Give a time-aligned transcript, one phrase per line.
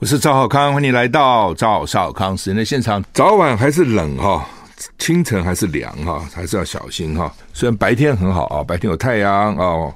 [0.00, 3.04] 我是赵少康，欢迎来到赵少康时间的现场。
[3.12, 4.48] 早晚还是冷哈，
[4.96, 7.30] 清晨还是凉哈，还是要小心哈。
[7.52, 9.92] 虽然白天很好啊，白天有太阳哦，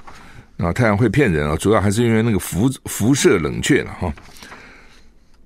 [0.58, 4.12] 啊，太阳会骗人啊，主要还是因为那个辐辐射冷却了哈。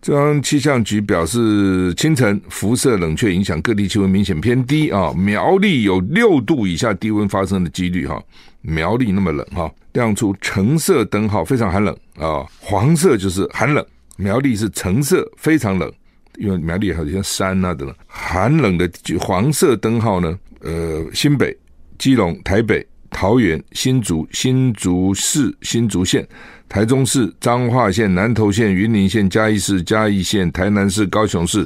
[0.02, 8.20] 中央气象局表示，清晨辐射冷却影响各地气温明显偏低啊，苗栗有六度以下低温发生的几率哈。
[8.62, 13.86] 苗栗那么冷哈，亮出橙色灯号，非常寒冷啊，黄色就是寒冷。
[14.20, 15.90] 苗栗是橙色，非常冷，
[16.38, 17.96] 因为苗栗好像山啊等等。
[18.08, 20.36] 寒冷的黄色灯号呢？
[20.61, 21.56] 呃，新北、
[21.98, 26.27] 基隆、台北、桃园、新竹、新竹市、新竹县、
[26.69, 31.64] 台中市、彰化县、南投县、云林县、嘉义市、嘉义县、台南市、高雄市、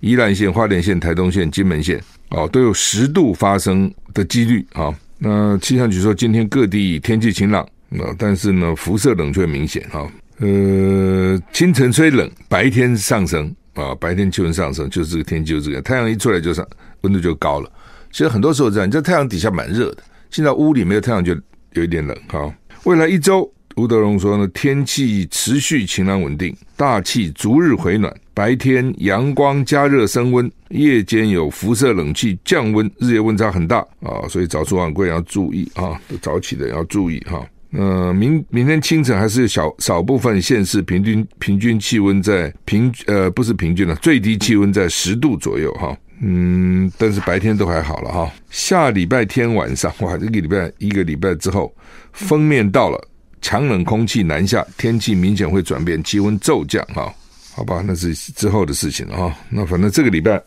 [0.00, 4.92] 宜兰县、花莲县、台东县、金门县，哦，都有十度发生的几率啊。
[5.18, 10.04] 那气象局说，今天各地天气晴朗，那但是呢，辐射冷却明显啊。
[10.42, 16.66] 呃，清晨虽冷，白天上升啊，白天气温上升，就是这个天气就是这个，太阳一出来就上，
[17.02, 17.70] 温度就高了。
[18.10, 21.32] 其实很多时候这样，你在太阳底下蛮热的，现在屋里没有太阳就
[21.74, 22.52] 有一点冷哈。
[22.82, 37.46] 未来一周，吴德荣说呢，天气持续晴朗稳定，大气逐日回暖，白天阳光加热升温，夜间有辐射冷气降温，日夜温差很大啊，所以早出晚归要注意啊，早起的要注意哈。
[37.72, 48.30] 呃，明明天清晨还是小少部分县市平均平均气温在平呃不是平均了，最低气温在十度左右哈，嗯，但是白天都还好了哈。
[48.50, 51.74] 下礼拜天晚上哇，这个礼拜一个礼拜之后，
[52.12, 53.08] 锋面到了，
[53.40, 57.10] 强冷空气南下，天气明显会转变，气温骤降哈。
[57.54, 59.34] 好吧，那是之后的事情了哈。
[59.48, 60.42] 那反正这个礼拜。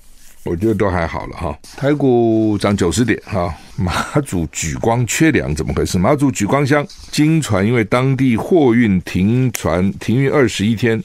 [0.45, 5.97] 我觉得都还好了哈，台股涨九十点哈，马祖莒光缺粮怎么回事？
[5.97, 11.03] 马祖莒光乡经传因为当地货运停船停运二十一天，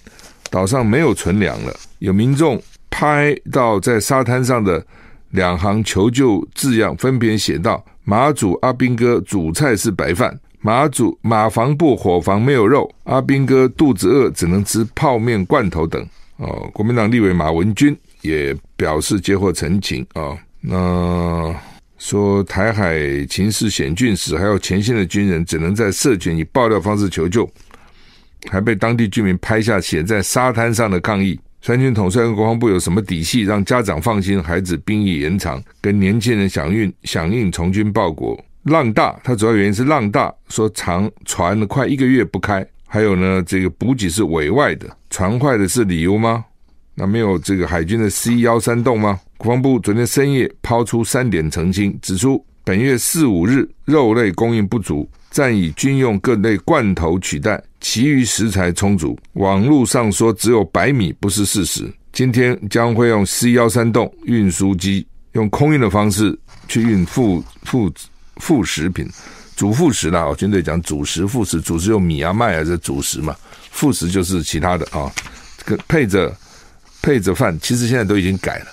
[0.50, 1.74] 岛上没有存粮了。
[2.00, 4.84] 有民众拍到在沙滩上的
[5.30, 16.06] 两行求救字样，分别写道：“马祖阿兵哥主菜是白饭，马祖马房不伙房没有肉，阿兵哥肚子饿只能吃泡面罐头等。”
[16.36, 17.96] 哦，国民党立委马文君。
[18.22, 21.54] 也表示接获陈情啊，那
[21.98, 27.46] 说台海情势险峻时，还有前线的军人只能在社群以爆料方式求救，
[28.50, 31.38] 还被当地居民拍下写在沙滩上的抗议。
[31.60, 38.42] 三军统帅跟国防部有什么底细让家长放心孩子兵役延长，跟年轻人响应响应从军报国？
[38.62, 46.46] 浪大，它主要原因是浪大，说长船快一个月不开，还有呢，这个补给是委外的，船坏的是理由吗？
[46.94, 49.18] 那没有这个海军的 C 幺三洞吗？
[49.38, 59.18] 国防部昨天深夜抛出三点澄清，指出本月四五日肉类供应不足，暂以军用各类罐头取代，其余食材充足。
[59.34, 61.90] 网络上说只有白米不是事实。
[62.12, 67.90] 今天将会用 C 幺三洞运输机用空运的方式去运副副
[68.36, 69.08] 副食品，
[69.56, 70.24] 主副食啦。
[70.24, 73.34] 哦，军队讲主食副食，主食用米啊麦啊这主食嘛，
[73.70, 75.10] 副食就是其他的啊，
[75.56, 76.30] 这个配着。
[77.02, 78.66] 配着饭，其实现在都已经改了。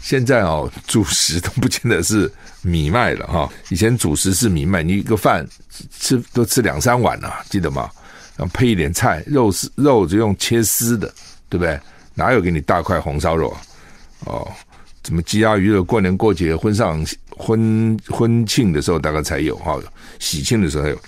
[0.00, 2.30] 现在哦，主食都不见得是
[2.62, 3.48] 米麦了哈。
[3.68, 5.46] 以前主食是米麦，你一个饭
[5.96, 7.88] 吃都吃两三碗啊，记得吗？
[8.36, 11.06] 然后配一点菜，肉丝肉就用切丝的，
[11.48, 11.78] 对不对？
[12.14, 13.60] 哪有给你大块红烧肉啊？
[14.24, 14.52] 哦，
[15.06, 19.78] 什么鸡鸭鱼肉，过年过节、婚上婚婚庆的时候大概才有哈，
[20.18, 21.00] 喜庆的时候才有。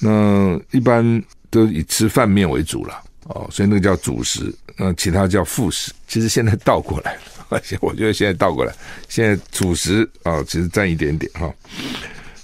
[0.00, 3.02] 那一般都以吃饭面为主了。
[3.28, 5.92] 哦，所以那个叫主食，那其他叫副食。
[6.06, 7.20] 其实现在倒过来了，
[7.50, 8.74] 而 且我觉得现在倒过来，
[9.08, 11.52] 现在主食啊、哦，其实占一点点哈。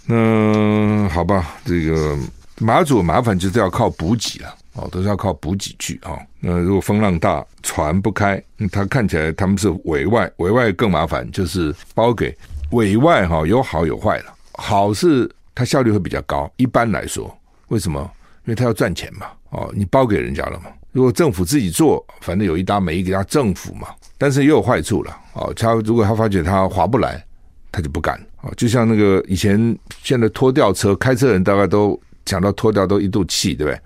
[0.06, 2.16] 那好吧，这个
[2.58, 6.18] 马祖麻烦就是要靠补给了，哦，都是要靠补给去啊、哦。
[6.40, 12.36] 那如果风浪大，船不开，它看起来他们是委外，委外更麻烦，就是包给
[12.72, 14.34] 委外哈，有好有坏了。
[14.52, 17.34] 好是它效率会比较高，一般来说，
[17.68, 17.98] 为什么？
[18.44, 19.26] 因为它要赚钱嘛。
[19.54, 20.66] 哦，你包给人家了嘛？
[20.92, 23.88] 如果政府自己做，反正有一搭没一搭政府嘛。
[24.18, 25.16] 但是也有坏处了。
[25.34, 27.24] 哦，他如果他发觉他划不来，
[27.72, 28.14] 他就不干。
[28.42, 33.80] 哦，就像那个以前现在拖吊车开车人大概都讲到拖吊都一肚气，对不对？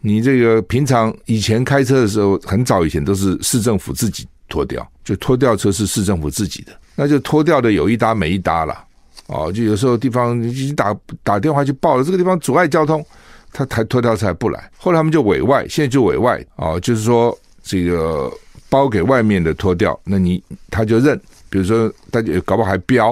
[0.00, 8.84] 你这个平常以前开车的时候，很早以前都是市政府自己拖吊，就拖吊车是市政府自己的，那就拖吊的有一搭没一搭了。
[9.28, 13.04] 哦，就有时候地方已经打打电话去报了，这个地方阻碍交通，
[13.52, 14.70] 他抬拖吊车还不来。
[14.76, 18.32] 后来他们就委外，现在就委外哦，就是说这个
[18.68, 21.20] 包给外面的脱掉，那你他就认。
[21.50, 23.10] 比如说大家搞不好还标，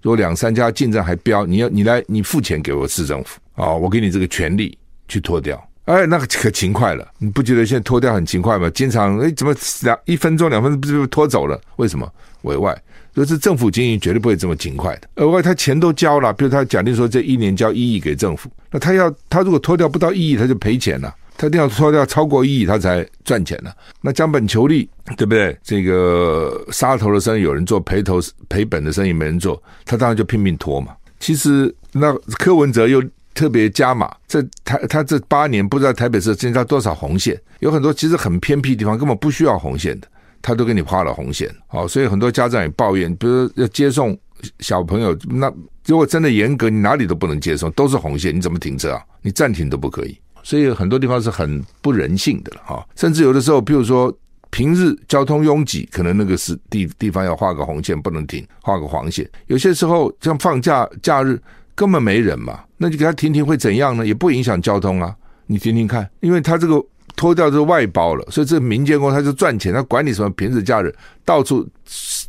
[0.00, 4.78] 如果两三家竞争还标，你要你来你付钱给我市政府啊、我给你这个权利
[5.08, 5.60] 去脱掉。
[5.86, 8.70] 哎，那个可勤快了，你不觉得现在脱掉很勤快吗？
[8.70, 9.52] 经常哎怎么
[9.82, 11.60] 两一分钟两分钟不就拖走了？
[11.76, 12.08] 为什么？
[12.42, 12.80] 委外。
[13.20, 23.74] 就是政府经营绝对不会这么勤快的，额外他钱都交了，比如他假定说这一年交一亿给政府，那他要他如果拖掉不到一亿，他就赔钱了，他一定要拖掉超过一亿，他才赚钱了。
[24.00, 24.88] 那将本求利，
[25.18, 25.54] 对不对？
[25.62, 28.18] 这个杀头的生意有人做，赔头
[28.48, 30.94] 赔本的生意没人做，他当然就拼命拖嘛。
[31.18, 40.08] 其实那柯文哲又特别加码，这台他这八年不知道台北市增加多少红线，有很多其实很偏僻地方根本不需要红线的。
[40.42, 44.18] 他都给你画了红线，好，所以很多家长也抱怨，比如要接送
[44.60, 45.52] 小朋友，那
[45.84, 49.02] 如果真的严格，你哪里都不能接送，都是红线，你怎么停车啊？
[49.20, 52.86] 你暂停都不可以，所以很多地方是很不人性的了哈。
[52.96, 54.10] 甚至有的时候，比如说
[54.50, 59.28] 平日交通拥挤，可能那个是地地方要画个红线不能停，画个黄线。
[59.48, 61.38] 有些时候像放假假日
[61.74, 64.06] 根本没人嘛，那就给他停停会怎样呢？
[64.06, 65.14] 也不影响交通啊，
[65.46, 66.82] 你听听看，因为他这个。
[67.16, 71.66] 脱掉这外包了，所以这民间工他就赚钱，他管你什么平日假日，到处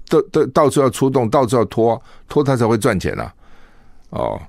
[0.10, 3.34] 都都到处要出动，到处要拖拖，他才会赚钱啊！
[4.10, 4.42] 哦，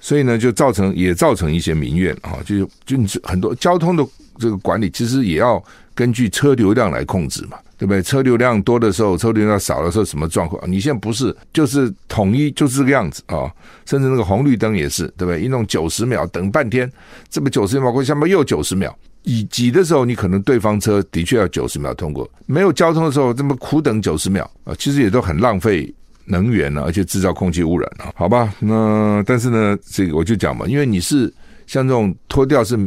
[0.00, 4.04] 所以呢，就造成也造成一些民怨啊，就就很多交通的
[4.38, 5.62] 这个管理，其实也要
[5.94, 8.02] 根据车流量来控制嘛，对不对？
[8.02, 10.60] 车流量多的时候，车流量少的时候，什么状况？
[10.68, 13.48] 你现在不是就是统一就是这个样子啊？
[13.86, 15.40] 甚至那个红绿灯也是，对不对？
[15.40, 16.90] 一弄九十秒，等半天，
[17.30, 18.96] 这么九十秒过去，下面又九十秒。
[19.24, 25.92] 以挤的时候，你可能对方车的确要九十秒通过；没有交通的时候，这么苦等九十秒啊，其实也都很浪费
[26.26, 28.12] 能源了，而且制造空气污染了。
[28.14, 31.32] 好吧，那但是呢，这个我就讲嘛，因为你是
[31.66, 32.78] 像这种拖掉是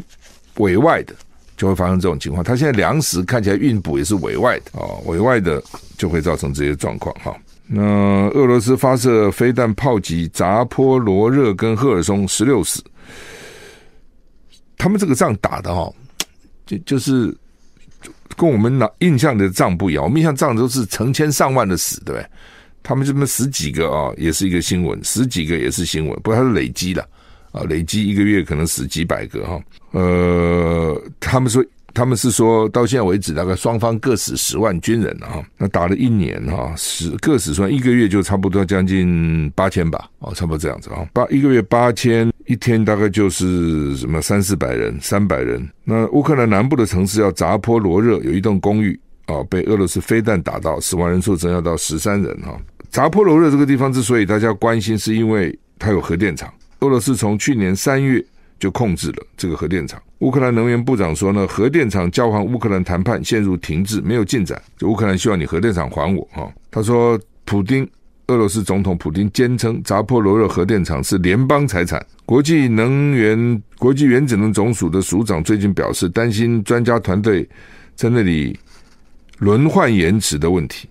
[0.57, 1.13] 委外的，
[1.55, 2.43] 就会发生这种情况。
[2.43, 5.61] 他现在粮食看起来运补也是委外的啊，委外的
[5.97, 7.35] 就会造成这些状况哈。
[7.65, 7.81] 那
[8.29, 12.81] 俄罗斯发射飞弹炮击扎波罗热跟赫尔松十六死，
[14.77, 15.91] 他们这个仗打的哈。
[16.67, 17.35] 就就是
[18.35, 22.29] 跟我们那印象的仗不一样，我们印象仗都是成千上万的死，对不对？
[22.83, 27.01] 他们这么十几个啊，也是一个新闻，十几个也是新闻，不过它是累积的
[27.51, 29.59] 啊，累积一个月可能死几百个哈。
[29.91, 42.31] 呃，他们说他们是说到现在为止，大概双方各死十万军人啊，那打了一年哈，十各死算，一个月就差不多将近八千吧，哦，差不多这样子啊，八一个月八千。
[42.47, 45.69] 一天大概就是什么三四百人，三百人。
[45.83, 52.57] 那乌克兰南部的城市叫扎波罗热，有一栋公寓啊，被俄罗斯飞弹打到，死亡人数增加到十三人哈。
[52.89, 56.51] 扎波罗热这个地方之所以大家关心，是因为它有核电厂。
[56.79, 58.23] 俄罗斯从去年三月
[58.57, 60.01] 就控制了这个核电厂。
[60.19, 64.59] 乌克兰能源部长说呢，核电厂交还乌克兰谈判陷入停滞，没有进展。
[64.77, 66.49] 就乌克兰希望你核电厂还我哈。
[66.71, 67.85] 他说，普丁。
[68.27, 72.05] 俄罗斯总统普京坚称扎波罗热核电厂是联邦财产。
[72.25, 77.47] 国际能源国际原子能总署的署长最近表示，担心专家团队
[77.95, 78.57] 在那里
[79.37, 80.89] 轮换延迟的问题，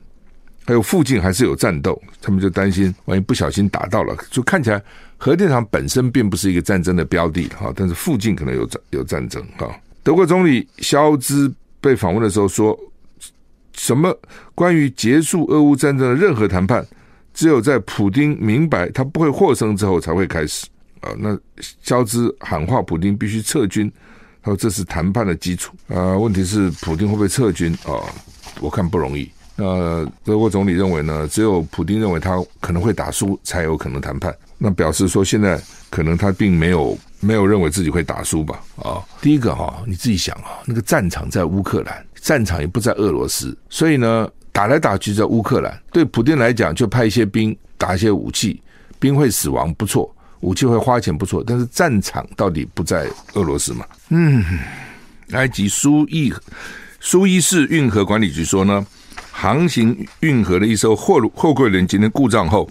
[0.65, 4.83] 还有附近还是有战斗，他们就担心万一不小心打到了，就看起来
[5.19, 9.69] 核电厂本身并不是一个战争的标的哈，但是附近可能有战有战争哈。
[10.03, 12.75] 德国总理肖兹被访问的时候说，
[13.75, 14.19] 什么
[14.55, 16.83] 关于结束俄乌战争的任何谈判。
[17.37, 20.67] 只有在普丁明白他不会获胜之后才会开始
[21.03, 21.13] 啊！
[21.19, 21.39] 那
[21.83, 23.93] 肖兹喊话普丁必须撤军，
[24.43, 26.17] 他说这是谈判的基础啊。
[26.17, 28.01] 问题是普丁会不会撤军啊？
[28.59, 29.31] 我看不容易。
[29.55, 34.35] 那德国总理认为呢，只有普丁认为他可能会打输，才有可能谈判。
[34.57, 38.63] 那表示说现在可能他并没有没有认为自己会打输吧？
[38.77, 44.27] 啊，第一个哈，你自己想啊，那个战场在乌克兰，战场也不在俄罗斯，所以呢。
[44.57, 48.59] 打来打去在乌克兰，对普京来讲，就派一些兵打一些武器，
[48.99, 50.11] 兵会死亡不错，
[50.41, 53.85] 武器会花钱不错，但是战场到底不在俄罗斯嘛？
[54.09, 54.43] 嗯，
[55.33, 56.33] 埃及苏伊
[57.01, 58.87] 苏伊士运河管理局说呢，
[59.31, 62.67] 航行运河的一艘货货柜轮今天故障后，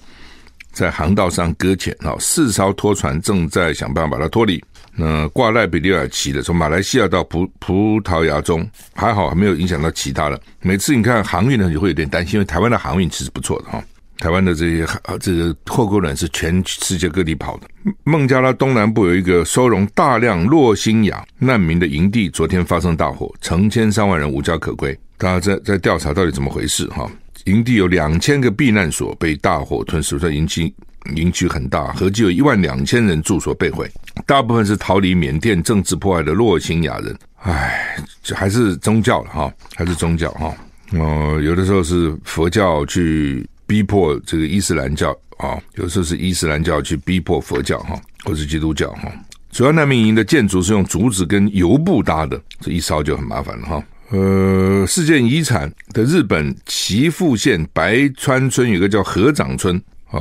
[0.72, 4.60] 在航道上搁浅啊，四艘拖船正在想办法把它脱离。
[4.96, 10.40] 那挂赖比里尔旗的，从马来西亚到葡葡萄牙中，还好还没有影响到其他的。
[10.62, 13.84] 每次你看航运呢，你会有点担心，因为台湾的航运其实不错的哈。
[14.20, 14.88] 台湾的这些
[15.20, 17.68] 这个后沟人是全世界各地跑的。
[18.06, 24.98] 孟加拉东南部有一个收容大量洛辛亚难民的营地，昨天发生大火，成千上万人无家可归。
[25.18, 27.12] 大家在在调查到底怎么回事哈？
[27.44, 30.74] 营地有两千个避难所被大火吞噬，所引起
[31.16, 33.90] 营区很大，合计有一万两千人住所被毁，
[34.26, 37.16] 大部分是逃离缅甸政治迫害的洛辛亚人。
[37.42, 37.98] 唉，
[38.34, 40.54] 还是宗教了哈，还是宗教哈。
[40.94, 49.12] 哦，有的时候是佛教去逼迫这个伊斯兰教啊，有时候是伊斯兰教去逼迫佛教哈，或是基督教哈。
[49.52, 53.84] 主要难民营的建筑是用竹子跟油布搭的，这一烧就很麻烦了哈。
[54.10, 59.82] 呃，世界遗产的日本岐阜县白川村有个叫河掌村
[60.12, 60.20] 啊，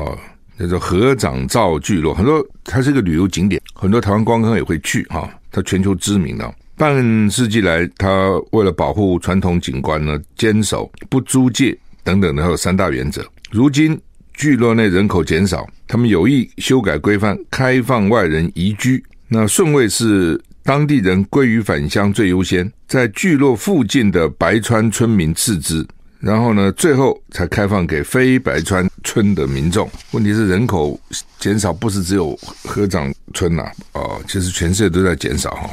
[0.59, 6.55] 叫做合掌造聚落，很多它是一个旅游景点，很多台湾观光客也会去哈，它全球知名的。
[6.77, 13.25] 半世纪来，它为了保护传统景观呢，坚守不租借等等的，还有三大原则。
[13.51, 13.99] 如今
[14.33, 19.03] 聚落内人口减少，他们有意修改规范，开放外人移居。
[19.29, 25.87] 那顺位是当地人归于返乡最优先，在聚落附近的白川村民次之，
[26.25, 29.87] 然后呢，最后才开放给非白川村的民众。
[30.13, 30.99] 问题是人口
[31.39, 35.69] 减少，不是只有合掌村呐，哦，其实全世界都在减少哈。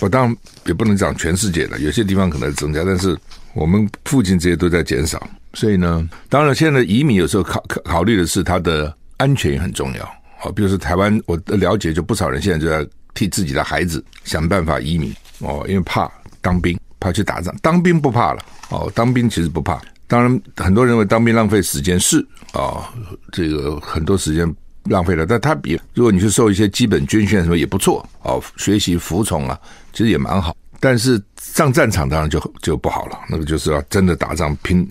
[0.00, 3.16] 我当然也不能讲全世界了，有些地方可能增加，但是
[3.54, 5.26] 我们附近这些都在减少。
[5.54, 10.06] 所以呢，当然现在移民有时候考考考虑的是他的安全也很重要。
[10.38, 17.56] 好，比如说台湾，我的了解就不少人现在就在替自己的孩子想办法移民哦，因为怕当兵，怕去打仗。
[17.62, 19.80] 当兵不怕了哦，当兵其实不怕。
[20.06, 22.18] 当然，很多人认为当兵浪费时间是
[22.52, 22.92] 啊、
[23.32, 24.54] 这个很多时间。
[24.90, 29.58] 浪费了，但他比如果你去受一些基本军训什么也不错哦，学习服从啊，
[29.94, 30.54] 其实也蛮好。
[30.78, 34.86] 但是上战场当然就就不好了，那个就是要真的打仗拼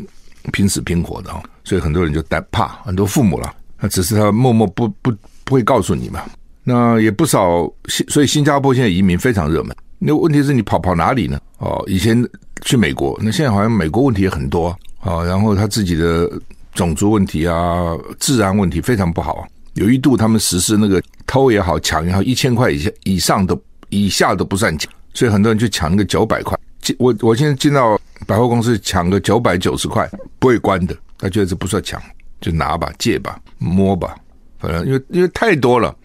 [0.51, 6.24] 拼死拼活的哦，所以很多人就担怕，很多父母了，那只是他默默不不不会告诉你嘛。
[6.63, 9.77] 那也不少新，所以新加坡现在移民非常热门。
[10.00, 11.39] 那问题是你跑跑哪里呢？
[11.60, 12.27] 哦，以前
[12.63, 16.31] 去美国，那现在好像美国问题也很多，啊然后他自己的
[16.74, 19.45] 种族问题啊、治安问题非常不好。
[19.74, 26.57] 有一度，他们实施那个偷也好，抢也好，一千块以下以上都以下都不算抢，所以很多人去抢那个九百块。
[27.00, 32.01] 我我现在进到百货公司抢个九百九十块不会关的，他觉得这不算抢，
[32.39, 34.15] 就拿吧、借吧、摸吧，
[34.60, 35.95] 反正因为因为太多了，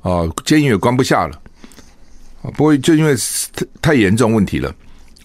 [0.00, 1.36] 啊，监狱也关不下了，
[2.42, 3.14] 啊，不过就因为
[3.52, 4.74] 太太严重问题了，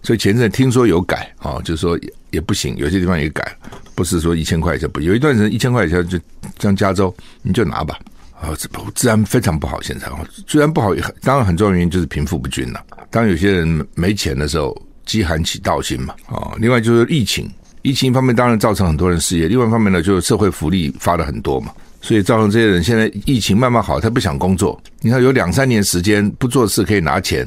[0.07, 3.45] 所以前阵听说有改啊，就是说也也不行，有些地方也改。
[3.93, 6.17] 不是说一千块钱不，有一段时间一千块钱就
[6.59, 7.99] 像加州，你就拿吧。
[8.39, 12.81] 啊，这治安非常不好，现在啊，治安不好也很，当然很重要原因就是贫富不均了。
[13.09, 16.15] 当有些人没钱的时候，饥寒起盗心嘛。
[16.27, 24.81] 啊，另外就是疫情，疫情一方面当然造成很多人失业，另外一方面呢，就是社会福利发了很多嘛，所以造成这些人现在疫情慢慢好，他不想工作。
[25.01, 27.45] 你看有两三年时间不做事可以拿钱。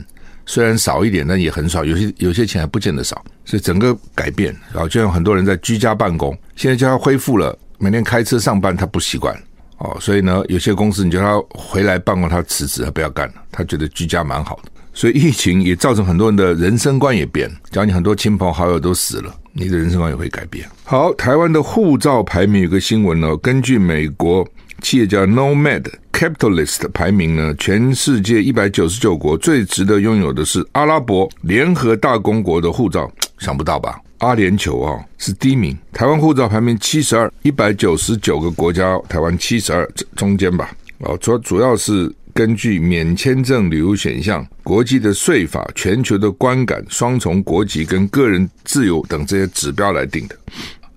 [0.50, 1.84] 虽然少一点，但也很少。
[1.84, 4.52] 有些有些钱还不见得少，所以整个改变。
[4.72, 9.32] 然后就像很多人在居家办公，现在叫他恢复了，每天开车上班，他不习惯
[9.78, 9.96] 哦。
[10.00, 13.34] 所以呢，有些公司你叫他回来办公，他辞职，他不要干了。
[13.52, 14.72] 他觉得居家蛮好的。
[14.92, 17.48] 所以疫情也造成很多人的人生观也变。
[17.70, 20.68] 假如你很多亲朋好友都死了，你的人生观也会改变。
[20.82, 24.44] 好，台湾的护照排名有个新闻呢，根据美国。
[24.80, 34.00] 企业家 Nomad Capitalist 排名呢，全世界一百九十九国最值得拥有的是阿拉伯联合大公国的护照， 想不到吧？
[34.18, 40.70] 阿联酋啊是第一名，台湾护照排名七十二，一百九十九个国家，台湾七十二中间吧。
[40.98, 50.36] 哦，主主要是根据免签证旅游选项、国际的税法、全球的观感、双重国籍跟个人自由等这些指标来定的。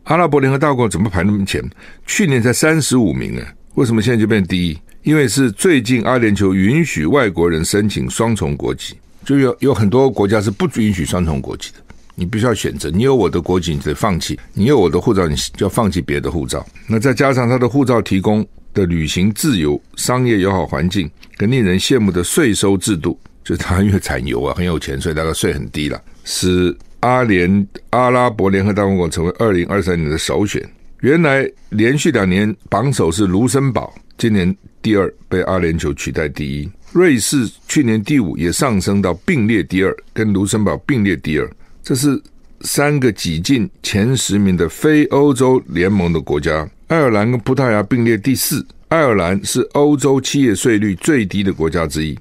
[0.03, 1.63] 阿拉伯联合大国怎么排那么前？
[2.05, 3.41] 去年才三十五名呢？
[3.75, 4.77] 为什么现在就变第一？
[5.01, 11.83] 因为是最近阿联酋允许外国人申请双重国籍，就有有很多国家是不允许双重国籍的。
[12.13, 16.63] 你必须要选择，你有我的国籍，你得放弃；你有我的护照，你就要放弃别的护照。
[16.87, 30.63] 那再加上他的护照提供的旅行自由、商业友好环境跟令人羡慕的税收制度，就是他因为产油啊很有钱，所以大概税很低了，使阿联阿拉伯联合大公国成为二零二三年的首选。
[31.03, 36.71] 原来连续两年榜首是卢森堡，今年第二被阿联酋取代第一。
[36.93, 41.51] 瑞士去年第五也上升到并列第二，跟卢森堡并列第二。
[41.83, 42.17] 这是
[42.61, 46.65] 三个挤进前十名的非欧洲联盟的国家。
[46.87, 48.65] 爱尔兰跟葡萄牙并列第四。
[48.87, 52.17] 爱尔兰是欧洲企业税率最低的国家之一，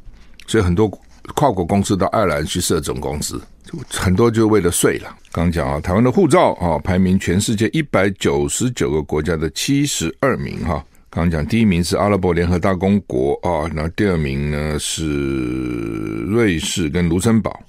[0.48, 0.88] 所以很多
[1.36, 3.40] 跨国公司到爱尔兰去设总公司。
[3.88, 5.16] 很多就为了税了。
[5.30, 10.84] 刚讲啊，台湾的护照啊，排名全世界一百九十九个国家的七十二名哈。
[11.08, 15.04] 刚讲第一名是阿拉伯联合大公国啊，那第二名呢是
[16.24, 17.62] 瑞士跟卢森堡，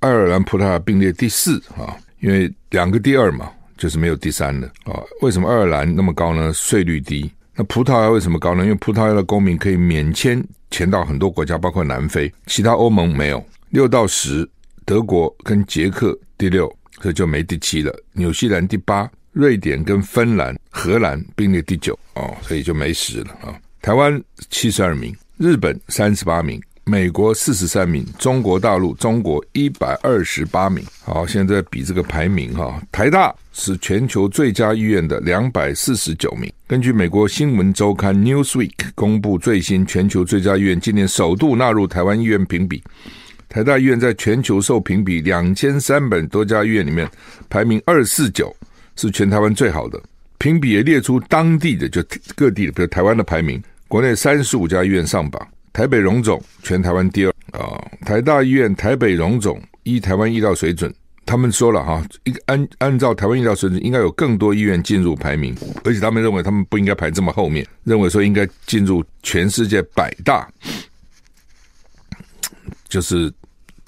[0.00, 5.00] 爱尔兰、葡萄牙并列第四啊，因为两个第二嘛，就是没有第三的啊。
[5.22, 6.52] 为什么爱尔兰那么高呢？
[6.52, 7.30] 税率低。
[7.56, 8.62] 那葡萄牙为什么高呢？
[8.64, 13.44] 因为葡萄牙的公民可以免签前到很多国家，包括南非，其他欧盟没有。
[13.70, 14.48] 六到十，
[14.84, 16.70] 德国跟捷克第六。
[17.02, 30.84] 这就没第七了，纽西兰第八，瑞典跟芬兰、荷兰并列第九哦，所以就没十了啊、台湾七十二名，日本三十八名，美国四十三名，中国大陆中国一百二十八名。
[31.02, 36.52] 好，现在在比这个排名哈、台大是全球最佳医院的两百四十九名。
[36.66, 42.82] 根据美国新闻周刊 Newsweek 公布最新全球最佳医院，今年首度纳入台湾医院评比。
[43.50, 47.10] 台大医院在全球受评比两千三百多家医院里面
[47.48, 48.54] 排名二四九，
[48.94, 50.00] 是全台湾最好的。
[50.38, 52.00] 评比也列出当地的就
[52.36, 57.76] 各地的，比如台湾的排名，国内三十五家医院上榜，台北荣总全台湾第二啊。
[58.06, 60.94] 台大医院台北荣总依台湾医疗水准，
[61.26, 65.52] 他们说了哈，应按按照台湾医疗水准，应该有更多医院进入排名，
[65.82, 70.48] 而且他们认为他们不应该排这么后面，认为说应该进入全世界百大，
[72.88, 73.28] 就是。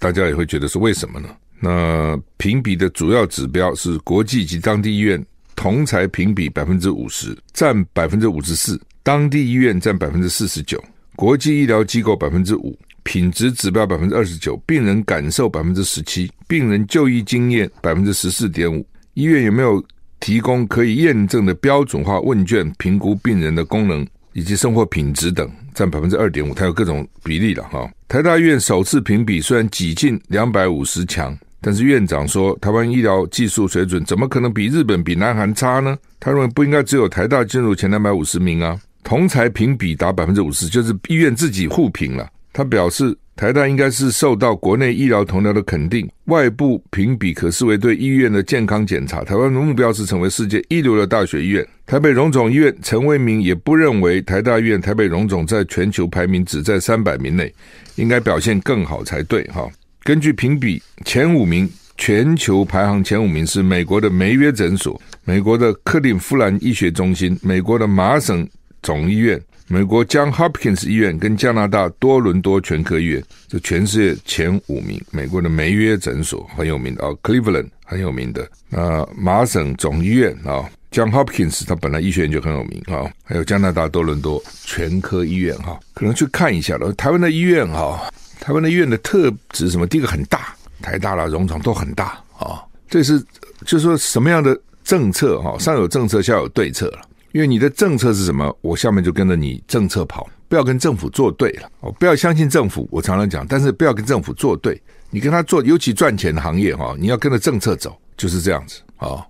[0.02, 1.28] 大家也会觉得是为什么呢？
[1.60, 10.82] 那评比的主要指标是国际及当地医院同侪评比百分之五十，占百分之五十四；当地医院占百分之四十九，
[11.14, 18.84] 国际医疗机构百分之五，品质指标百分之二十九，病人感受百分之十七，病人就医经验百分之十四点五。
[19.14, 19.80] 医院有没有
[20.18, 25.50] 提供可以验证的标准化问卷评估病人的功能以及生活品质等？
[25.74, 27.90] 占百分之二点五，它有各种比例了哈。
[28.08, 35.96] 台大医院首次评比虽然挤进两百五十强，但是院长说，台湾医疗技术水准怎么可能比日本、比南韩差呢？
[36.20, 38.78] 他认为不应该只有台大进入前两百五十名啊。
[39.02, 42.28] 同侪评比达百分之五十，就是医院自己互评了。
[42.52, 43.16] 他表示。
[43.34, 49.24] 台大应该是受到国内医疗同僚的肯定，外部评比可视为对医院的健康检查。
[49.24, 51.66] 台湾的目标是成为世界一流的大学医院。
[51.92, 57.52] 台北荣总医院陈为民也不认为台大医院台北荣总在全球排名只在三百名内，
[57.96, 59.44] 应该表现更好才对。
[59.48, 59.70] 哈，
[60.02, 68.48] 根据评比，前五名全球排行前五名是美国的梅约诊所、美国的克利夫兰医学中心、美国的麻省
[68.82, 69.38] 总医院。
[69.72, 75.02] 美国 John Hopkins 医院跟加拿大多伦多全科医院，这全世界前五名。
[75.10, 78.46] 美国的梅约诊所很有名的啊，Cleveland 很有名的。
[78.68, 86.92] 那麻省总医院啊，John Hopkins 他本来医学院就很有名啊，还有加拿大多伦多全科医院哈，可能去看一下了。
[86.92, 89.86] 台湾的医院哈，台湾的医院的特质什么？
[89.86, 92.62] 第一个很大，台大啦、荣总都很大啊。
[92.90, 93.18] 这是
[93.64, 94.54] 就是说什么样的
[94.84, 95.56] 政策哈？
[95.58, 97.08] 上有政策，下有对策了。
[97.32, 101.68] 因为你的政策是什么，我下面就跟着你政策跑，不要跟政府作对了。
[101.80, 104.80] 哦，不要相信政府，我常常讲，但是不要跟政府作对。
[105.10, 109.26] 你跟他做，尤其赚钱的行业哈，你要跟着政策走，就是这样子啊。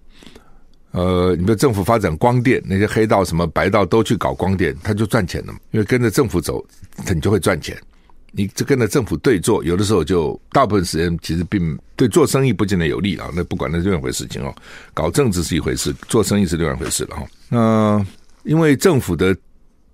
[0.93, 5.59] 呃，你的政府发展光电，那些黑道什么白道都去搞光电，他就赚钱了嘛。
[5.71, 6.65] 因为跟着政府走，
[7.13, 7.77] 你就会赚钱。
[8.33, 13.31] 你这跟着政府对做，有的时候就大部分时间其实并对做生意不见得有利啊。
[13.35, 14.55] 那不管那是另一回事情哦，
[14.95, 17.27] 搞政治是一回事，做生意是另外一回事了哈。
[17.49, 18.07] 那
[18.45, 19.37] 因为政府的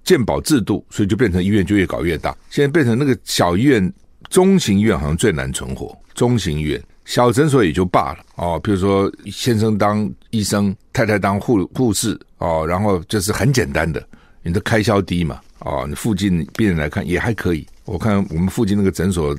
[0.05, 2.35] 鉴保制度，所以就变成医院就越搞越大。
[2.48, 3.92] 现在变成那个小医院、
[4.31, 5.94] 中型医院好像最难存活。
[6.14, 8.61] 中型医院、小诊所也就罢了哦。
[8.62, 14.03] 比如说先生当医生，太太当护护士哦，然后就是很简单的，
[14.42, 17.66] 你的开销低嘛哦，你附近病人来看也还可以。
[17.88, 19.35] 我看我们附近那个诊所，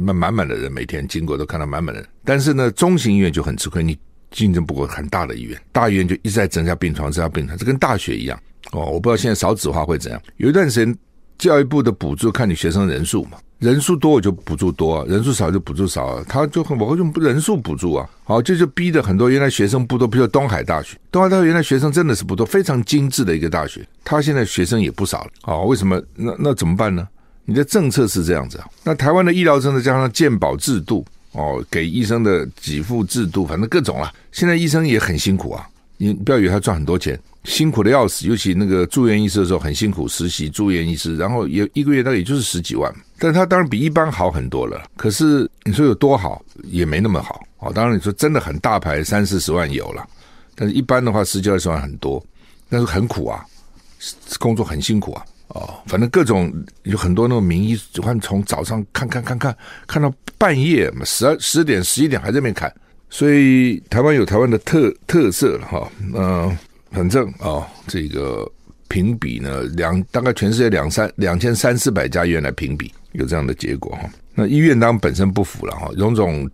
[0.00, 2.08] 满满满的人，每天经过都看到满满的人。
[2.24, 3.98] 但是呢，中型医院就很吃亏，你
[4.30, 8.40] 竞争不过很大的医院，大医院就一直在增加病床，增加病床，这跟大学一样。
[8.70, 10.22] 哦，我不知道现在少子化会怎样。
[10.36, 10.96] 有一段时间，
[11.38, 16.22] 教育部的补助看你学生人数嘛，人数多我就补助多，人数少就补助少。
[16.24, 25.30] 他就很我就人数补助啊，好，这就，逼得很多原来学生不多，比如东海大学，东海大学原来学生真的是不多，非常精致的一个大学，他现在学生也不少了。
[25.42, 26.00] 好，为什么？
[26.14, 27.08] 那那怎么办呢？
[27.44, 28.62] 你的政策是这样子？
[28.84, 34.12] 那台湾的医疗政策加上健保制度哦，给医生的给付制度，反正各种啊。
[34.30, 38.26] 现在医生也很辛苦啊，你不要以为他赚很多钱，辛苦的要死。
[38.28, 44.80] 尤其那个住院医师的时候很辛苦，实习住院医师，然后也一个月大概也就是十几万，但他当然比一般好很多了。
[44.96, 47.72] 可是你说有多好，也没那么好哦。
[47.72, 50.06] 当然你说真的很大牌，三四十万有了，
[50.54, 52.24] 但是一般的话十几二十万很多，
[52.68, 53.44] 但是很苦啊，
[54.38, 55.24] 工作很辛苦啊。
[55.54, 56.50] 哦，反正各种
[56.84, 59.54] 有很多那种名医，就看从早上看看看看
[59.86, 62.72] 看到半夜嘛，十二十点十一点还在那边看，
[63.10, 65.92] 所以台湾有台湾的特特色了哈。
[66.14, 66.56] 嗯，
[66.90, 68.50] 反正啊、这个
[68.88, 74.08] 评比呢，两大概全世界两三两千三四百家医院来评比，有这样的结果哈。
[74.34, 76.50] 那医院当然本身不符了哈，荣总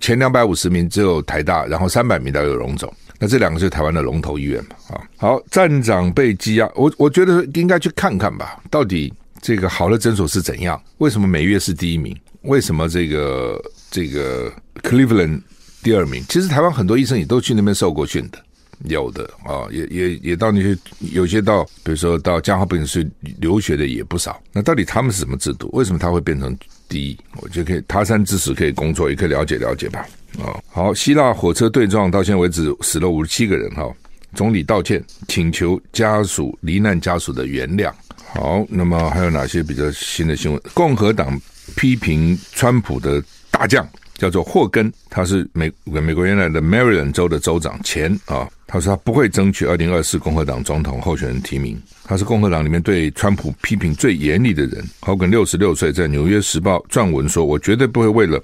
[0.00, 2.92] 前两百五十名只有台大，然后三百名都有荣总。
[3.24, 4.76] 那这两个是台湾的龙头医院嘛？
[4.90, 9.10] 啊，好，站长被羁押，我我觉得应该去看看吧，到底
[9.40, 10.78] 这个好的诊所是怎样？
[10.98, 12.14] 为什么每月是第一名？
[12.42, 13.58] 为什么这个
[13.90, 15.40] 这个 Cleveland
[15.82, 16.22] 第二名？
[16.28, 18.38] 其实台湾很多医生也都去那边受过训的，
[18.84, 23.10] 有的啊，也也也到那些有些到，比如说到江华本是
[23.40, 24.38] 留学的也不少。
[24.52, 25.70] 那到底他们是什么制度？
[25.72, 26.54] 为什么他会变成
[26.90, 27.18] 第一？
[27.40, 30.06] 我觉得可以他山之石可以工作，也可以了解了解吧。
[30.42, 33.88] 啊，好，希腊火车对撞到现在为止死了五十七个人哈，
[34.34, 37.92] 总理道歉，请求家属罹难家属的原谅。
[38.32, 40.60] 好，那么还有哪些比较新的新闻？
[40.74, 41.40] 共和党
[41.76, 54.84] 批评川普的大将叫做霍根，他是美美国原来的 Maryland 州的州长前啊，他说他不会争取二零二四共和党总统候选人提名，他是共和党里面对川普批评最严厉的人。
[55.00, 58.42] 霍根六十六岁，在《纽约时报》撰文说：“我绝对不会为了。”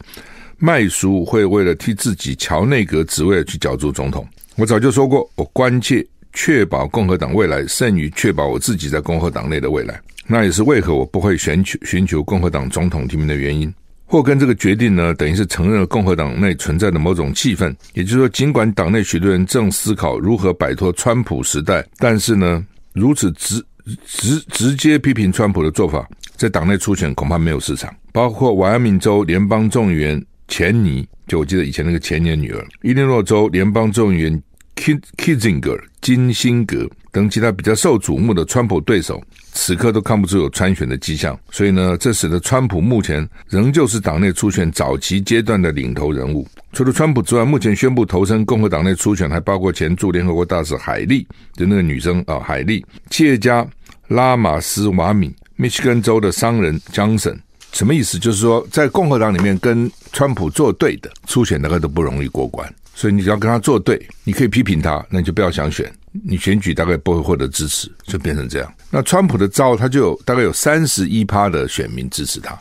[0.63, 4.29] 卖书会为了替自己乔内阁职位去角逐总统。
[4.57, 9.99] 我早就说过，我关切确保共和党未来胜于确保我自己在共和党内的未来。
[10.27, 13.73] 那也是为何我不会寻求寻求共和党总统提名的原因。
[14.05, 23.65] 霍根这个决定呢，等于是承认了共和党内存在的某种气氛，也就是说，尽管党内许多人正思考如何摆脱川普时代，但是呢，如此直
[24.05, 27.91] 直直接批评川普的做法，在党内初选恐怕没有市场。
[28.13, 30.23] 包括迈阿密州联邦众议员。
[30.51, 34.43] 钱尼，就我记得以前那个钱尼的女儿，伊利诺州联邦众议员
[34.75, 41.39] Kinzinger 金辛格等其他比较受瞩目的川普对手，此刻都看不出有参选的迹象。
[41.51, 46.47] 所以呢，这使得川普目前仍旧是党内初选早期阶段的领头人物。
[46.73, 53.65] 除了川普之外，目前宣布投身共和党内初选还包括前驻联合国大使海莉，就那个女生啊，海莉，企业家
[54.09, 57.39] 拉马斯瓦米，密西根州的商人 Johnson。
[57.73, 58.19] 什么意思？
[58.19, 62.73] 就是说，在共和党里面跟川普作对的初选，大概都不容易过关。
[62.95, 68.71] 所以你只要跟他作对，你可以批评他，那你就不要想选，你选举大概不会获得支持，就变成这样。
[68.91, 72.59] 那川普的招，他就有大概有三十一趴的选民支持他，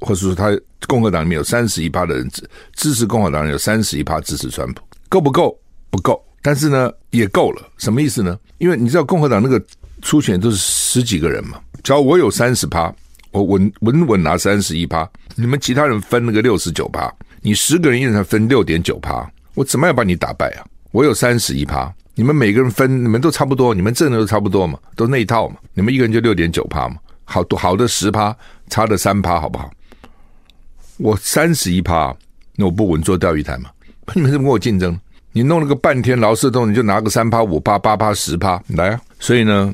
[0.00, 0.50] 或者说他
[0.86, 5.58] 共和党里面有三十一趴的人支支持共和党，有三十一趴支持川普，够不够？
[5.90, 6.22] 不够。
[6.42, 7.62] 但是呢，也够了。
[7.78, 8.38] 什么意思呢？
[8.58, 9.62] 因为你知道共和党那个
[10.02, 12.92] 初选都是十几个人嘛，只要我有三十趴。
[13.32, 17.12] 我稳稳稳拿三十一趴，你们其他人分那个六十九趴，
[17.42, 20.66] 你十个人一人才分六点九趴，我怎么样把你打败啊？
[20.90, 28.36] 我有三十一趴，你们每个人分，你们都差不多，你们挣的都差不多嘛，都那一套嘛，你们一个人就六点九趴嘛，好多好的十趴，
[28.68, 29.70] 差的三趴，好不好？
[30.96, 32.12] 我三十一趴，
[32.56, 33.70] 那我不稳坐钓鱼台嘛？
[34.12, 34.98] 你们怎么跟我竞争？
[35.30, 39.00] 你弄了个半天劳师动，你就拿个三趴、五趴、八趴、十趴来啊！
[39.20, 39.72] 所以呢，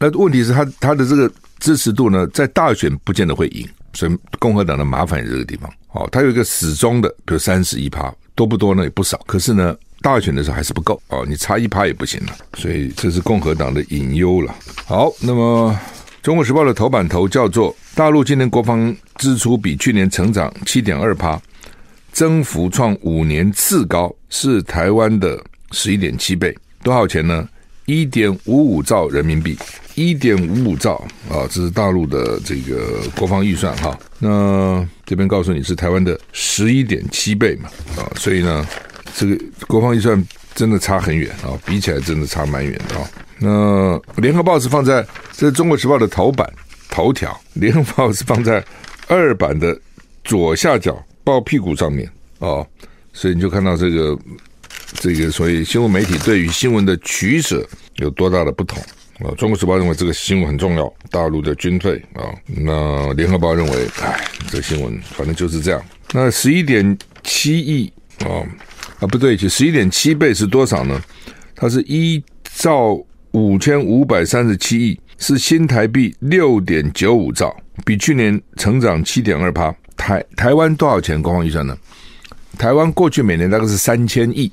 [0.00, 1.30] 那问题是他他的这个。
[1.58, 5.70] 支持度呢，在大选不见得会赢，所以共和党的麻烦也这个地方。
[5.92, 8.82] 哦，他有一个始终的，比如三十一趴，多不多呢？
[8.82, 9.18] 也不少。
[9.26, 12.36] 可是呢，大选的时候还是不够哦，你差一趴也不行了。
[12.58, 14.54] 所以这是共和党的隐忧了。
[14.84, 15.72] 好，那么
[16.22, 21.40] 《中国时报》的头版头叫做“大陆今年国防支出比去年成长七点二趴，
[22.12, 27.48] 增幅创五年次高，是台湾的十一点七倍，多少钱呢？
[27.86, 29.56] 一点五五兆人民币。”
[29.96, 33.98] 一点五五兆啊，这是大陆的这个国防预算哈。
[34.18, 38.64] 那这边告诉你是台湾的十一点七倍嘛啊，所以呢，
[39.14, 40.22] 这个国防预算
[40.54, 43.10] 真的差很远啊，比起来真的差蛮远的啊。
[43.38, 46.46] 那联合报是放在这是中国时报的头版
[46.90, 48.62] 头条，联合报是放在
[49.08, 49.78] 二版的
[50.24, 52.06] 左下角报屁股上面
[52.38, 52.60] 啊，
[53.14, 54.18] 所以你就看到这个
[55.00, 58.78] 这个所以新闻媒体对于新闻的取舍有多大的不同。
[59.20, 62.28] 啊，中国时报认为这个新闻很重要，大陆的军费啊。
[62.46, 65.82] 那联合报认为，哎，这个新闻反正就是这样。
[66.12, 68.44] 那十一点七亿啊
[69.00, 71.02] 啊，不对，就十一点七倍是多少呢？
[71.54, 72.22] 它是一
[72.56, 79.74] 兆五千五百三十七亿，是新台币六点九五兆，比去年成长七点二趴。
[79.96, 81.74] 台台湾多少钱官方预算呢？
[82.58, 84.52] 台湾过去每年大概是三千亿，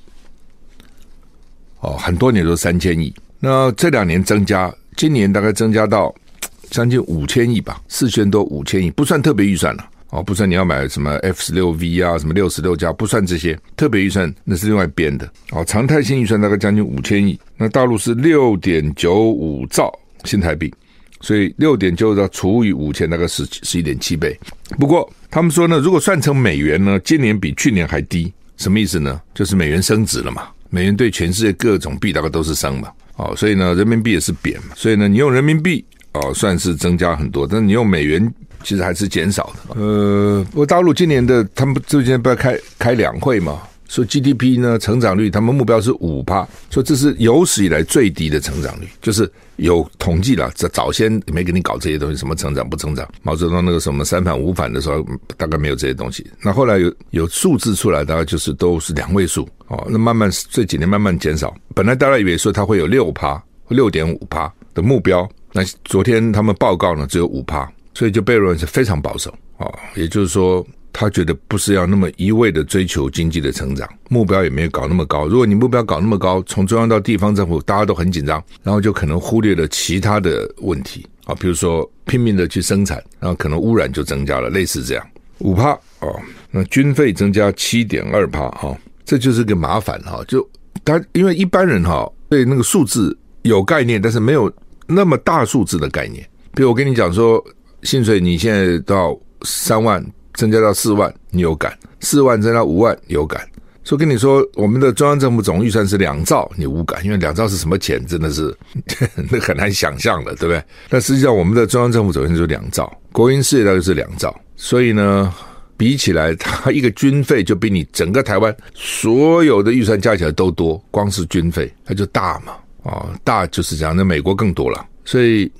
[1.82, 3.13] 哦，很多年都是三千亿。
[3.45, 6.15] 那这两年增加，今年大概增加到
[6.71, 15.62] 将近五千亿吧，四千多五千亿，不算特别预算了哦，不算你要买什么 F 十六 V 啊，什么六十六加，不算这些特别预算，那是另外编的哦。
[15.65, 19.91] 常态性预算大概将近五千亿，那大陆是六点九五兆
[20.23, 20.73] 新台币，
[21.19, 24.39] 所以六点九到除以五千，大概是十一点七倍。
[24.79, 29.21] 不过他们说呢，如果算成美元呢，今年比去年还低，什么意思呢？
[29.34, 39.80] 就是美元升值了嘛，美元对全世界各种币大概都是升嘛，哦，所以呢，人民币也是贬嘛，所以呢，你用人民币哦，算是增加很多，但你用美元其实还是减少的。
[39.80, 43.62] 呃，不过大陆今年的他们最近不要开开两会嘛？
[43.93, 53.08] 说 GDP 呢，成长率，他们目标是五趴，说这是有史以来最低的成长率，就是有统计了，早早先没给你搞这些东西，什么成长不成长？
[53.21, 55.06] 毛泽东那个什么三反五反的时候，
[55.38, 56.25] 大概没有这些东西。
[56.41, 59.88] 那后来有有数字出来，大概就是都是两位数哦。
[59.88, 69.71] 那慢慢这几年慢慢减少，本来大家以为说它会有六趴，六点五趴的目标，那昨天他们报告呢只有五趴，所以就被认为是非常保守哦。
[69.93, 70.65] 也就是说。
[70.93, 75.27] 他觉得不是要那么一味的追求经济的成长，目标也没有搞那么高。
[75.27, 85.06] 如果你目标搞那么高，从中央到地方政府，大家都很紧张，然后就可能忽略了其他的问题啊，比如说拼命的去生产，然后可能污染就增加了，类似这样。
[85.39, 90.23] 五趴哦，那军费增加七点二趴哈，这就是个麻烦哈。
[90.27, 90.47] 就
[90.86, 94.49] 他因为一般人哈对那个数字有概念，但是没有
[94.86, 96.23] 那么大数字的概念。
[96.53, 97.43] 比如我跟你讲说，
[97.82, 100.06] 薪水你现在到三万。
[100.34, 103.41] 增加到四万，你有感；四万增加五万，有感。
[103.86, 108.56] 所以跟你说，我们的中央政府总预算是两兆，你无感，因为两兆是什么钱，真的是
[109.30, 110.63] 那很难想象的，对不对？
[110.88, 115.34] 但实际上，我们的中央政府总预算就是两兆，国营事业大概是两兆，所以呢，
[115.76, 122.54] 比起来，它一个军费就比你整个台湾所有的预算加起来都多，光是军费它就大嘛，
[122.89, 123.93] 啊，大就是这样。
[123.93, 125.52] 那美国更多了，所以。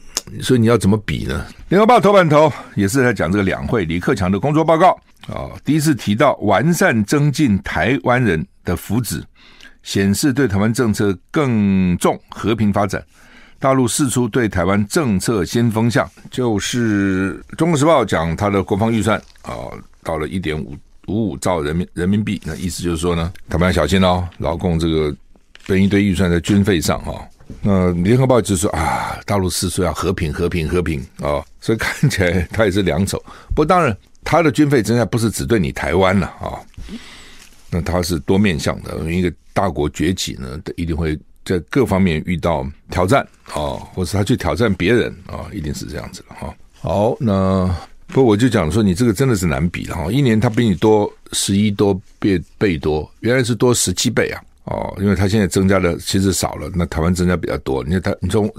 [0.42, 1.46] 所以你要怎么比呢？
[1.70, 9.22] 联合报头版头也是在讲这个两会，李克强的工作报告啊、第一次提到完善增进台湾人的福祉，
[9.82, 13.02] 显示对台湾政策更重和平发展。
[13.60, 19.72] 大陆释出对台湾政策新风向，就是《中国时报》讲他的国防预算啊、
[20.04, 20.76] 到了一点五
[21.08, 25.16] 五五兆人民人民币，那意思就是说呢，台湾要小心哦，老共这个
[25.60, 27.12] 分一堆预算在军费上哈。
[27.12, 27.28] 哦
[27.62, 33.24] 那联合报就说啊，大陆是说要和平、和平、和平啊、哦，所以看起来他也是两手。
[33.56, 36.60] 不当然，他的军费增加不是只对你台湾了啊、
[37.70, 39.12] 那他是多面向的。
[39.12, 46.48] 一个大国崛起呢，一定会在各方面遇到挑战啊、哦，或是他去挑战别人啊、哦，一定是这样子的哈、
[46.82, 47.14] 哦。
[47.14, 47.76] 好，那
[48.08, 54.42] 不我就讲说，你这个真的是难比的哈，一年他比你多十一多倍倍多，原来是多十七倍啊。
[54.66, 57.84] 哦，因为他现在增加的其实少了，那台湾增加比较多。
[57.84, 58.50] 你看他，你从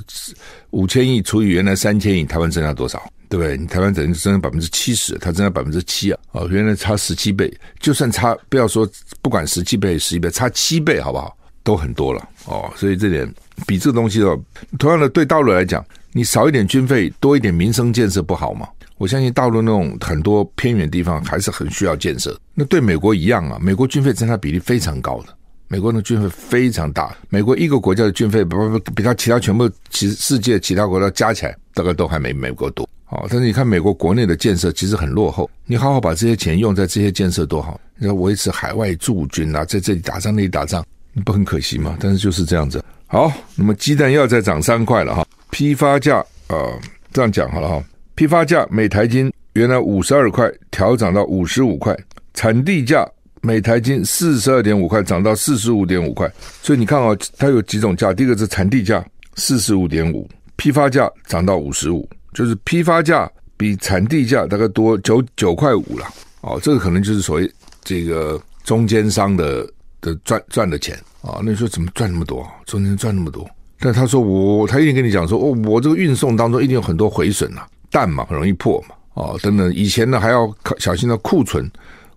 [0.71, 3.03] 五千亿除以原来三千亿，台湾增加多少？
[3.29, 3.57] 对不对？
[3.57, 6.21] 你台湾等于增加百分之七十，它增加百分之七啊！
[6.33, 8.89] 哦，原来差十七倍，就算差不要说
[9.23, 11.37] 不管十七倍、十一倍，差七倍好不好？
[11.65, 12.71] 都很多了哦。
[12.77, 13.27] 所以这点
[13.67, 14.39] 比这个东西哦，
[14.79, 18.69] 同样的对大陆来讲，你少一点军费，多一点民生建设不好吗？
[18.99, 22.39] 我相信大陆那种很多偏远地方还是很需要建设。
[22.53, 25.35] 那对美国一样啊，美国军费增加比例非常高的。
[25.75, 32.89] 美国的军费非常大，美国一个国家的军费不不比他其他全部其世界其他国家加起来大概都还没美国多。
[33.09, 41.97] 哦，但是你看美国国内的建设其实很落后，你好好把这些钱用在这些建设多好，要维持海外驻军啊，在这里打仗那里打仗，你不很可惜吗？
[41.99, 42.81] 但是就是这样子。
[43.09, 46.81] 好，那么鸡蛋又要再涨三块了哈，批发价啊、呃，
[47.13, 47.83] 这样讲好了哈，
[48.15, 51.99] 批发价每台斤原来五十二块，调涨到五十五块，
[52.33, 53.05] 产地价。
[53.45, 58.11] 每台斤四十二点五块，涨到四十五点五块，所以你看哦，它有几种价。
[58.11, 59.05] 第一个是产地价
[59.35, 60.27] 四十五点五，
[60.57, 66.07] 批发价涨到五十五，就是批发价比产地价大概多九九块五了。
[66.41, 67.53] 哦，这个可能就是所谓
[67.83, 69.69] 这个中间商的
[70.01, 71.39] 的赚赚的钱啊。
[71.43, 72.49] 那你说怎么赚那么多？
[72.65, 73.47] 中间赚那么多？
[73.79, 79.71] 但他说我，他一定跟你讲说，哦，我这个运送当中一定有很多毁损啊，蛋嘛很容易破嘛，哦，等等。
[79.75, 81.71] 以前呢还要小心的库存。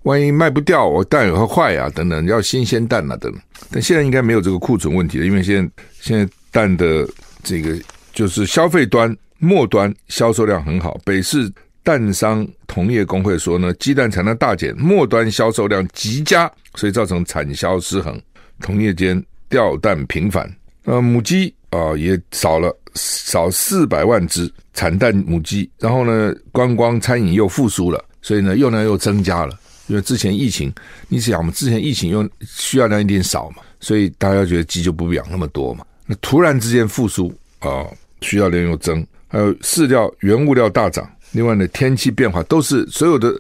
[0.08, 3.42] 万一卖不掉，我蛋也会坏啊，等等，要新鲜蛋啊，等等。
[3.70, 7.06] 但现在应该没有这个库存问题了，因为现在现在蛋的
[7.44, 7.78] 这个
[8.14, 10.98] 就是消费端末端销售量很好。
[11.04, 11.52] 北市
[11.84, 18.18] 蛋商同业公会说呢，鸡蛋产量大减，末端销售量极佳，所以造成产销失衡，
[18.62, 20.50] 同业间掉蛋频繁。
[20.86, 29.60] 呃，母鸡啊、也少了少四百万只产蛋母鸡，然后呢，观光餐饮又复苏了，所以呢，用量又增加了。
[29.88, 30.74] 因为之前疫情，
[31.08, 35.86] 你想我们之前疫情用需要量一定少嘛，所以大家觉得鸡就不养那么多嘛。
[36.06, 37.86] 那突然之间复苏啊，
[38.22, 43.32] 需要量又增，还有饲料原物料大涨，另外呢，天气变化都是所有的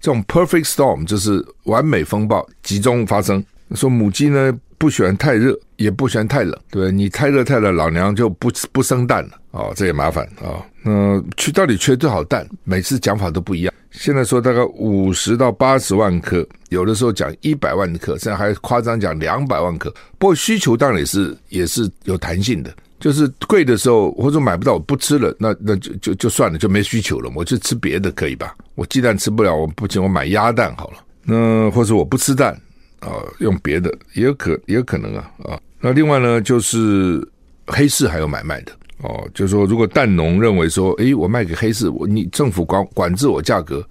[0.00, 3.44] 这种 perfect storm，就是完美风暴集中发生。
[3.74, 6.90] 说母鸡呢不喜欢太热，也不喜欢太冷，对？
[6.90, 10.64] 你太热太冷，老娘就不不生蛋了哦，这也麻烦啊。
[10.82, 12.46] 那、缺到底缺多少蛋？
[12.64, 13.72] 每次讲法都不一样。
[13.90, 19.88] 现在说大概五十到八十万颗，有的时候讲一百万颗，现在还夸张讲两百万颗。
[20.18, 28.54] 不过需求当然也是也是有弹性的，就是贵的时候或者买不到，我不吃了，那那就就就算了，就没需求了，我就吃别的可以吧？
[28.74, 30.96] 我鸡蛋吃不了，我不行，我买鸭蛋好了。
[31.22, 32.60] 那或者我不吃蛋
[33.04, 35.60] 啊，用别的也有可也有可能啊啊。
[35.80, 37.26] 那另外呢，就是
[37.66, 38.72] 黑市还有买卖的。
[38.98, 43.86] 哦，就是说，如果蛋农认为说，诶，我卖给黑市，我你政府管管制我价格，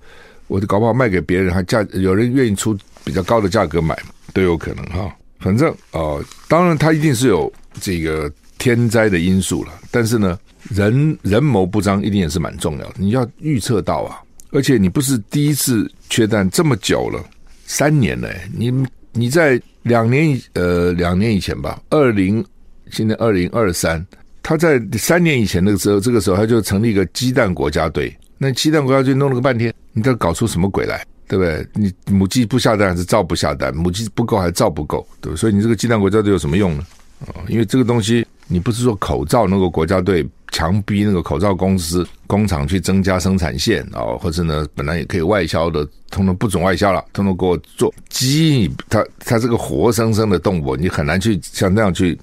[0.48, 3.96] 我就搞不好卖给别人，还价有人愿意出比较高的价格买，
[4.34, 5.14] 都有可能哈。
[5.40, 14.20] 反正哦，当然它一定是有这个天灾的因素了，但是呢，人人谋不张一定也是蛮重要的，你要预测到啊，
[14.52, 17.24] 而且你不是第一次缺蛋这么久了，
[17.66, 18.72] 三年了，你
[19.14, 22.44] 你在两年以呃两年以前吧，二零
[22.92, 24.06] 现在二零二三。
[24.46, 28.14] 他在三年以前那个时候，这个时候他就成立一个鸡蛋国家队。
[28.38, 31.06] 那鸡蛋国家队弄了个半天，你这搞出什么鬼来？
[31.30, 31.66] 对不对？
[31.74, 33.74] 你母鸡不下蛋还是照不下蛋？
[33.74, 35.08] 母鸡不够还是照不够？
[35.22, 35.40] 对不对？
[35.40, 36.86] 所以你这个鸡蛋国家队有什么用呢？
[37.28, 48.72] 啊，因为这个东西你不是说口罩那个国家队强逼那个口罩公司工厂去增加生产线啊，或者呢本来也可以外销的，通通不准外销了，通通给我做鸡。
[48.88, 52.18] 它它这个活生生的动物，你很难去像这样去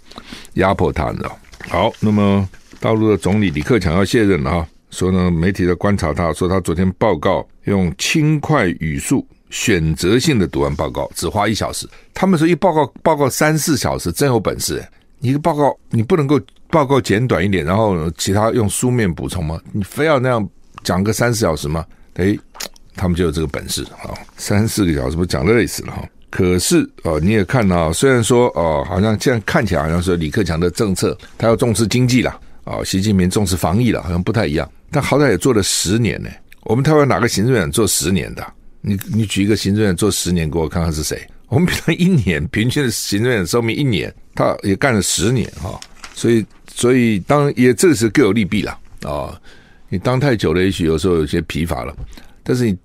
[0.55, 1.38] 压迫它，你知道？
[1.69, 11.87] 好，那么大陆的总理李克强要卸任了哈，说呢，媒体在观察他，说他昨天报告用轻快语速、选择性的读完报告，只花一小时。
[12.14, 14.83] 他们说一报告报告三四小时，真有本事！
[15.19, 19.61] 你一个报告你不能够报告简短一点，然后其他用书面补充吗？
[19.72, 20.48] 你非要那样
[20.85, 21.85] 讲个三四小时吗？
[22.14, 22.38] 诶，
[22.94, 26.09] 他们就有这个本事啊，三四个小时不讲累死了哈。
[26.30, 34.70] 可是哦，你也看到，虽然说哦，好像现在看起来好像是李克强的政策，他要重视经济了，啊，习近平重视防疫了，好像不太一样。
[34.92, 36.30] 但好歹也做了十年呢。
[36.62, 38.46] 我们台湾哪个行政院做十年的？
[38.80, 41.20] 你你举一个行政院做十年给我看看是谁？
[41.48, 45.78] 我们平常一年平均的行政院寿命一年，他也干了十年哈。
[46.14, 46.44] 所以
[46.81, 49.38] 所以当也这是各有利弊了啊。
[49.90, 51.95] 你当太久了，也许有时候有些疲乏了。
[52.43, 52.79] 但是你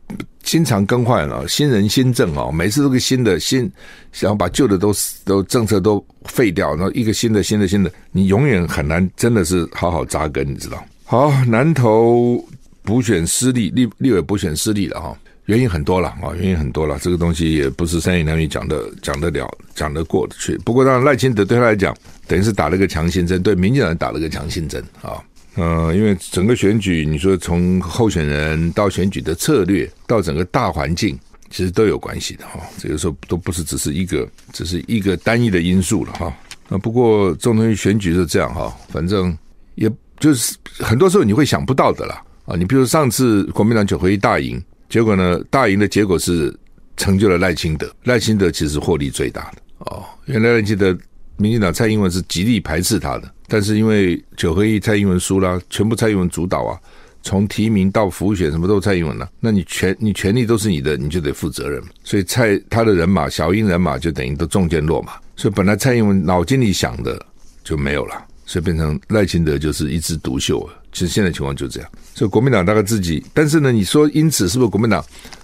[0.44, 3.72] 经常更换了，新人新政啊，每次都个新的新，
[4.12, 10.84] 想要把旧的都都政策都废掉，然后一个新的新的新的，你永远很难真的是好好扎根，你知道？
[11.06, 12.44] 好，南投
[12.84, 20.58] 补选失利，立立委补选失利了哈，原因很多了啊，原因很多了，这个东西也不是三言两语讲的讲得了讲得过的去。
[20.66, 21.96] 不过让赖清德对他来讲，
[22.28, 25.22] 等于是打了个强心针，对民进党打了个强心针啊。
[25.56, 31.18] 呃，因为整个选举，你说从候选人到选举的策略，到整个大环境，
[31.50, 32.60] 其实都有关系的哈。
[32.78, 36.36] 这个时候都不是只是一个，只是一个单一的因素了哈。
[36.68, 39.38] 那不过这种东西选举是这样哈，反正
[39.76, 42.58] 也就是很多时候你会想不到的啦啊。
[42.58, 46.54] 你比如上次国民党九合一大赢，结果呢，大赢的结果是
[46.98, 50.04] 成就了赖清德，赖清德其实获利最大的哦。
[50.26, 50.98] 原来赖清德。
[51.38, 56.80] 民进党蔡英文是极力排斥他的，但是因为九合一蔡英文输了，全部蔡英文主导啊，
[57.24, 61.82] 从提名到辅选什么都蔡英文了，那你权你权力都是你的，你就得负责任。
[62.04, 67.20] 所以蔡他的人马小英人马就等于都中箭落马，所以本来蔡英文脑筋里想的
[67.64, 70.70] 就没有了，所以变成赖清德就是一枝独秀。
[70.92, 75.04] 其实现在情况就这样，所以国民党大概自己，但是呢，你说因此是不是国民党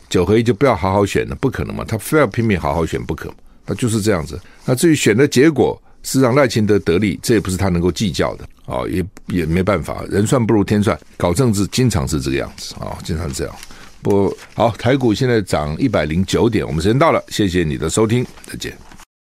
[0.09, 1.35] 九合一就不要好好选了？
[1.35, 3.29] 不可能嘛，他非要拼命好好选不可。
[3.65, 4.39] 那就是这样子。
[4.65, 10.03] 那至于选的结果是让赖清德得利，这也不是他能够计较的啊，也也没办法。
[10.09, 13.55] 人算不如天算，搞政治经常是这个样子啊，经常这样。
[14.01, 16.65] 不好，台股现在涨一百零九点。
[16.65, 18.75] 我们时间到了，谢谢你的收听，再见。